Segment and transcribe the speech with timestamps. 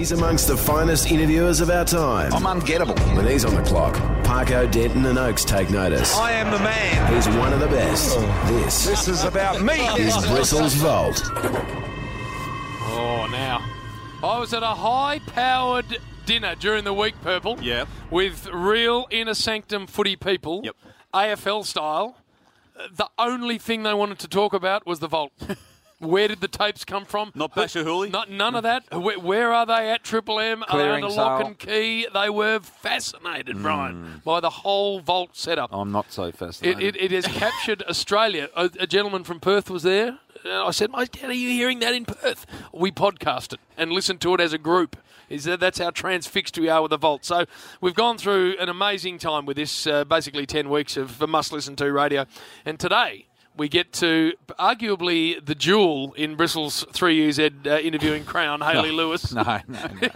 [0.00, 2.32] He's amongst the finest interviewers of our time.
[2.32, 2.96] I'm ungettable.
[3.14, 6.16] When he's on the clock, Parko, Denton, and Oakes take notice.
[6.16, 7.12] I am the man.
[7.14, 8.18] He's one of the best.
[8.46, 9.74] This This is about me.
[9.98, 11.20] is Bristle's Vault.
[12.82, 13.62] Oh, now.
[14.26, 17.58] I was at a high powered dinner during the week, Purple.
[17.60, 17.86] Yep.
[18.10, 20.62] With real inner sanctum footy people.
[20.64, 20.76] Yep.
[21.12, 22.16] AFL style.
[22.90, 25.32] The only thing they wanted to talk about was the vault.
[26.00, 27.30] Where did the tapes come from?
[27.34, 28.08] Not Who- Basher Hooley?
[28.10, 28.84] Not, none of that.
[28.90, 30.62] Where, where are they at Triple M?
[30.62, 32.06] Are they Clearing under lock and key?
[32.12, 35.70] They were fascinated, Brian, by the whole vault setup.
[35.72, 36.96] I'm not so fascinated.
[36.96, 38.48] it, it has captured Australia.
[38.56, 40.18] A, a gentleman from Perth was there.
[40.44, 43.92] Uh, I said, "My Dad, are you hearing that in Perth?" We podcast it and
[43.92, 44.96] listen to it as a group.
[45.28, 47.24] Is that that's how transfixed we are with the vault.
[47.26, 47.44] So
[47.82, 51.76] we've gone through an amazing time with this, uh, basically ten weeks of must listen
[51.76, 52.24] to radio,
[52.64, 53.26] and today.
[53.56, 58.90] We get to arguably the jewel in Bristle's three years ed uh, interviewing crown, Hayley
[59.00, 59.32] Lewis.
[59.34, 60.08] no, no, no.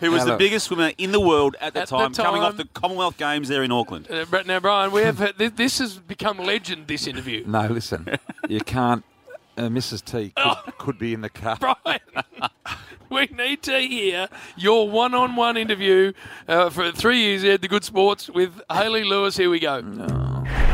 [0.00, 0.38] Who was Now the look.
[0.40, 3.48] biggest swimmer in the world at the At the time, coming off the Commonwealth Games
[3.48, 4.10] there in Auckland?
[4.10, 6.88] Uh, Brett- now, Brian, we have had, this, this has become legend.
[6.88, 8.08] This interview, No, listen.
[8.48, 9.04] You can't.
[9.56, 10.02] Uh, Mrs.
[10.04, 11.56] T could, could be in the car.
[11.60, 12.00] Brian,
[13.10, 14.26] we need to hear
[14.56, 16.14] your one-on-one interview
[16.48, 19.36] uh, for 3UZ at the Good Sports with Hayley Lewis.
[19.36, 19.82] Here we go.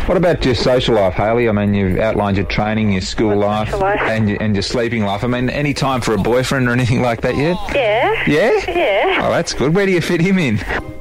[0.09, 1.51] What about your social life, Hayley?
[1.51, 4.01] I mean, you've outlined your training, your school life, life?
[4.01, 5.23] and your, and your sleeping life.
[5.23, 7.59] I mean, any time for a boyfriend or anything like that yet?
[7.75, 8.25] Yeah.
[8.27, 8.53] Yeah?
[8.69, 9.20] Yeah.
[9.23, 9.75] Oh, that's good.
[9.75, 10.61] Where do you fit him in?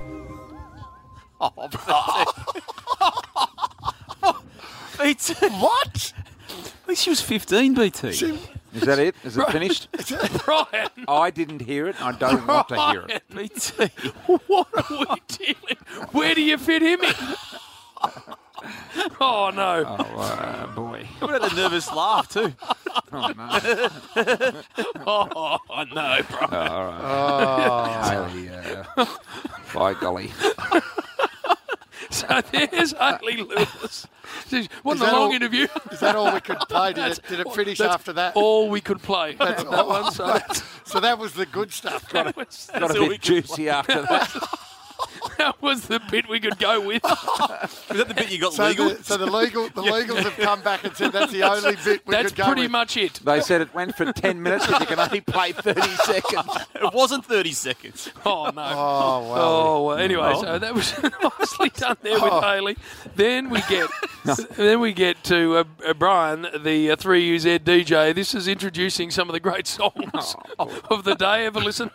[1.40, 1.52] Oh,
[5.00, 5.34] BT.
[5.60, 6.14] What?
[6.50, 8.08] At least she was 15, BT.
[8.08, 9.16] Is that it?
[9.24, 9.88] Is it finished?
[10.46, 12.02] Brian, I didn't hear it.
[12.02, 13.24] I don't want to hear it.
[13.34, 13.90] BT.
[14.48, 15.78] what are we dealing?
[16.12, 17.14] Where do you fit him in?
[19.20, 19.84] Oh no!
[19.88, 21.08] Oh, uh, boy.
[21.20, 22.53] What about the nervous laugh, too?
[23.12, 23.89] Oh, no.
[25.06, 26.54] Oh no, Brian!
[26.54, 28.30] All right.
[28.31, 29.06] Hayley, uh,
[29.73, 30.31] by golly.
[32.09, 34.08] So there's Hayley Lewis.
[34.50, 35.67] Jeez, Wasn't a long all- interview.
[35.92, 36.93] Is that all we could play?
[36.93, 38.36] Did it, did it finish That's after that?
[38.36, 39.36] All we could play.
[39.38, 39.89] That's that all.
[39.89, 40.11] one.
[40.14, 40.39] So
[40.86, 42.10] So that was the good stuff.
[42.11, 44.32] that, was, Got a bit could juicy after that.
[45.37, 47.03] That was the bit we could go with.
[47.89, 48.89] Was that the bit you got So legal?
[48.89, 52.05] the, so the legal the legals have come back and said that's the only bit
[52.05, 53.15] we That's could go pretty much it.
[53.23, 56.49] They said it went for 10 minutes, but you can only play 30 seconds.
[56.75, 58.09] it wasn't 30 seconds.
[58.25, 58.61] Oh no.
[58.61, 59.36] Oh wow!
[59.37, 59.98] Oh well.
[59.98, 60.93] Anyway, so that was
[61.39, 62.77] nicely done there with Hayley.
[63.15, 63.89] Then we get,
[64.55, 68.14] then we get to uh, uh, Brian, the uh, three U Z DJ.
[68.14, 71.45] This is introducing some of the great songs of the day.
[71.45, 71.92] Ever listen?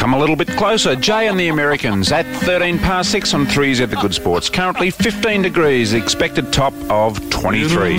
[0.00, 0.96] Come a little bit closer.
[0.96, 4.48] Jay and the Americans at 13 past 6 on 3s at the Good Sports.
[4.48, 7.98] Currently 15 degrees, expected top of 23.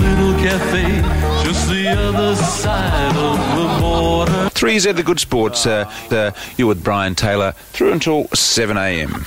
[4.49, 5.67] Threes at the Good Sports.
[5.67, 9.23] Uh, uh, you with Brian Taylor through until 7 a.m.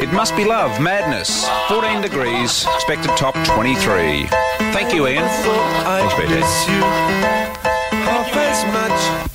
[0.00, 1.46] It must be love, madness.
[1.68, 4.28] 14 degrees, expected top 23.
[4.72, 5.28] Thank you, Ian.
[5.28, 7.37] Thanks.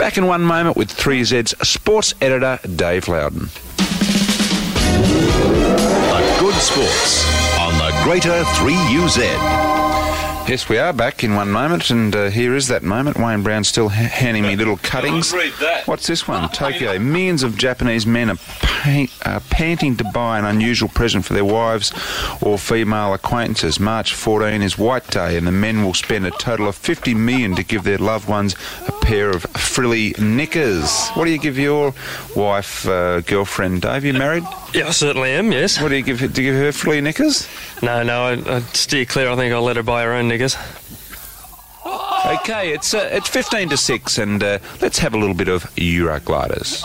[0.03, 3.47] Back in one moment with 3UZ's sports editor Dave Loudon.
[6.09, 7.25] The Good Sports
[7.58, 9.82] on the Greater 3UZ.
[10.45, 13.17] Yes, we are back in one moment, and uh, here is that moment.
[13.17, 15.31] Wayne Brown still ha- handing me little cuttings.
[15.33, 15.87] read that.
[15.87, 16.49] What's this one?
[16.53, 16.99] Tokyo.
[16.99, 21.45] Millions of Japanese men are, pa- are panting to buy an unusual present for their
[21.45, 21.91] wives
[22.41, 23.79] or female acquaintances.
[23.79, 27.55] March 14 is White Day, and the men will spend a total of 50 million
[27.55, 28.53] to give their loved ones
[28.87, 31.09] a pair of frilly knickers.
[31.11, 31.93] What do you give your
[32.35, 34.03] wife, uh, girlfriend, Dave?
[34.03, 34.43] You married?
[34.73, 35.81] Yeah, I certainly am, yes.
[35.81, 36.19] What do you give?
[36.19, 37.47] her- Do you give her frilly knickers?
[37.81, 39.29] No, no, I, I steer clear.
[39.29, 40.57] I think I'll let her buy her own niggas.
[42.39, 45.63] Okay, it's uh, it's 15 to 6, and uh, let's have a little bit of
[45.75, 46.83] Eurogliders.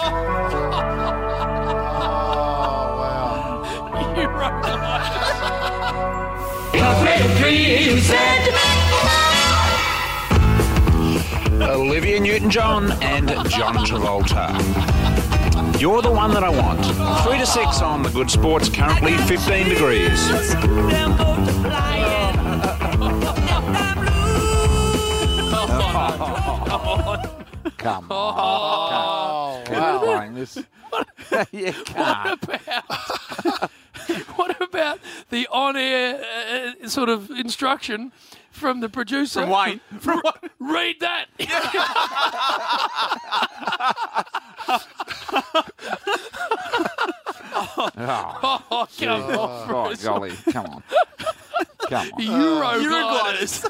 [4.18, 4.26] You
[11.60, 14.48] wrote Olivia Newton John and John Travolta.
[15.80, 16.84] You're the one that I want.
[17.24, 20.28] 3 to 6 on the good sports, currently 15 degrees.
[27.76, 29.60] Come on.
[29.60, 29.98] Oh, Keep wow.
[30.04, 30.56] playing this.
[31.52, 32.48] you can't.
[32.48, 33.70] What about
[34.36, 34.98] what about
[35.30, 38.12] the on-air uh, sort of instruction
[38.50, 39.42] from the producer?
[39.42, 39.80] From Wayne.
[39.98, 40.50] From Wayne.
[40.58, 41.26] Read that.
[47.60, 50.32] Oh, oh, come on, oh, golly.
[50.52, 50.82] Come on.
[51.88, 52.20] Come on.
[52.20, 53.64] Eurogliders.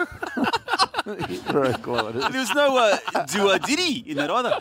[1.62, 2.12] Very clever.
[2.12, 4.60] There was no uh, duo diddy in that either.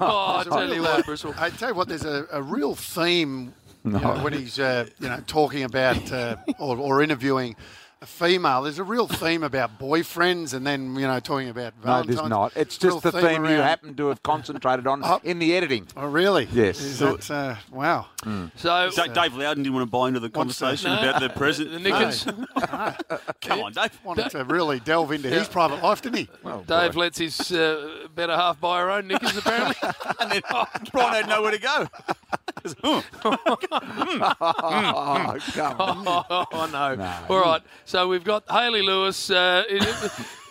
[0.00, 1.34] Oh, I tell you what, Bristle.
[1.38, 3.54] I tell you what, there's a, a real theme
[3.84, 7.54] you know, when he's uh, you know talking about uh, or, or interviewing
[8.04, 8.62] a female.
[8.62, 12.16] There's a real theme about boyfriends, and then you know talking about No, Valentine's.
[12.18, 12.52] there's not.
[12.56, 15.20] It's just the theme you happen to have concentrated on Oh.
[15.24, 15.86] in the editing.
[15.96, 16.46] Oh, really?
[16.52, 16.80] Yes.
[16.80, 18.06] Is that, uh, wow.
[18.56, 20.98] So, Da- Dave Loudon didn't want to buy into the conversation No.
[21.00, 21.70] about the present.
[21.72, 22.24] the Nickens,
[23.40, 23.98] Come on, Dave.
[24.04, 26.28] Wanted to really delve into his private life, didn't he?
[26.42, 29.76] Well, Dave lets his uh, better half buy her own knickers, apparently.
[30.20, 30.42] and then
[30.92, 31.86] Brian had nowhere to go.
[33.24, 36.24] Oh, come on.
[36.52, 37.24] oh, no.
[37.28, 37.62] All right.
[37.84, 39.62] So we've got Hayley Lewis, uh,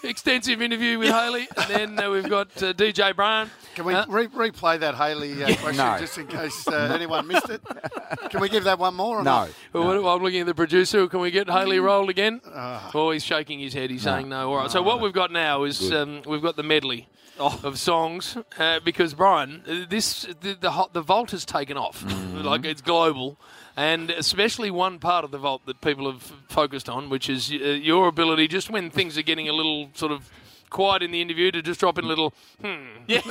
[0.04, 3.50] extensive interview with Hayley, and then uh, we've got uh, DJ Brian.
[3.75, 5.98] Can we Uh, re- replay that Hayley uh, question No.
[6.00, 7.62] just in case uh, anyone missed it?
[8.30, 9.19] Can we give that one more?
[9.19, 9.48] Or No.
[9.74, 11.07] Well, what- I'm looking at the producer.
[11.07, 12.42] Can we get Hayley rolled again?
[12.54, 12.92] Ah.
[12.94, 13.89] oh, he's shaking his head.
[13.89, 14.51] He's saying no.
[14.51, 14.71] All right.
[14.71, 17.07] So what we've got now is um, we've got the medley
[17.39, 17.59] Oh.
[17.63, 22.03] of songs uh, because Brian, uh, this the the, hot, the vault has taken off.
[22.06, 22.41] Mm-hmm.
[22.41, 23.38] Like it's global.
[23.75, 27.56] And especially one part of the vault that people have focused on, which is uh,
[27.56, 30.30] your ability, just when things are getting a little sort of
[30.69, 32.85] quiet in the interview, to just drop in a little, hmm.
[33.07, 33.21] Yeah.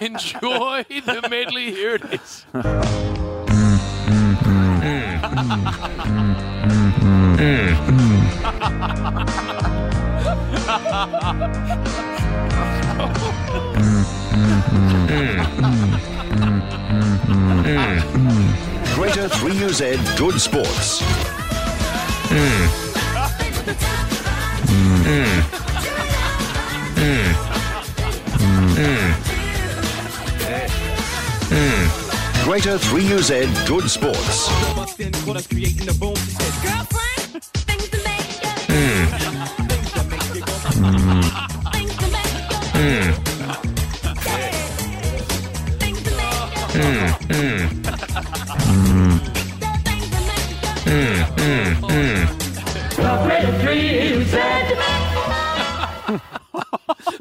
[0.00, 1.70] enjoy the medley.
[1.70, 2.44] Here it is.
[18.94, 21.02] Greater 3UZ Good Sports.
[32.42, 34.48] Greater 3UZ Good Sports.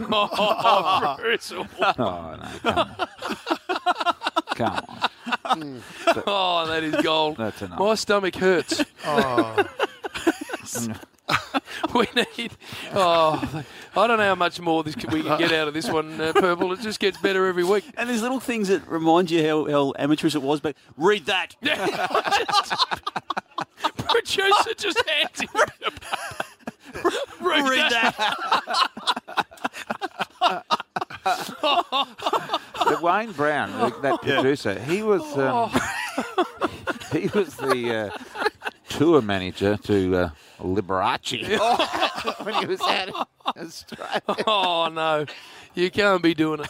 [0.10, 1.68] Oh, Brutal.
[1.82, 3.08] Oh, no, come on.
[4.56, 4.82] come
[5.46, 5.82] on.
[6.28, 7.38] Oh, that is gold.
[7.38, 7.80] That's enough.
[7.80, 8.84] My stomach hurts.
[9.06, 9.66] Oh,
[11.94, 12.08] We
[12.38, 12.52] need.
[12.94, 13.64] Oh,
[13.98, 16.34] I don't know how much more this we can get out of this one, uh,
[16.34, 16.72] Purple.
[16.74, 17.84] It just gets better every week.
[17.98, 21.56] And there's little things that remind you how, how amateurish it was, but read that.
[23.98, 25.50] Producer just hands him.
[27.42, 28.16] Read, Read that.
[30.42, 30.64] that.
[32.88, 35.70] But Wayne Brown, that producer, he was um,
[37.12, 38.50] he was the uh,
[38.88, 40.30] tour manager to uh,
[40.60, 43.14] Liberace when he was out in
[43.62, 44.22] Australia.
[44.46, 45.26] Oh no,
[45.74, 46.70] you can't be doing it.